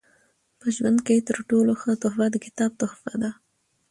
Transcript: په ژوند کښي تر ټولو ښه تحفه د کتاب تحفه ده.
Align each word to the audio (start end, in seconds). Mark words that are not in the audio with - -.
په 0.59 0.67
ژوند 0.75 0.97
کښي 1.05 1.21
تر 1.29 1.37
ټولو 1.49 1.71
ښه 1.81 1.91
تحفه 2.01 2.25
د 2.31 2.35
کتاب 2.45 2.71
تحفه 2.81 3.13
ده. 3.21 3.31